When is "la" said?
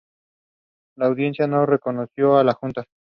0.97-1.05, 2.43-2.53